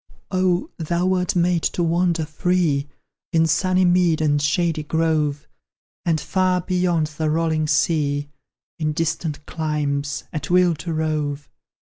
[0.31, 2.89] Oh, thou wert made to wander free
[3.31, 5.47] In sunny mead and shady grove,
[6.05, 8.27] And far beyond the rolling sea,
[8.79, 11.51] In distant climes, at will to rove!